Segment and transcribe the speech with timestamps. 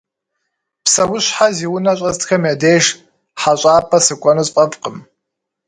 [0.83, 2.85] Псэущхьэ зи унэ щӏэсхэм я деж
[3.41, 4.97] хьэщӏапӏэ сыкӏуэну сфӏэфӏкъым.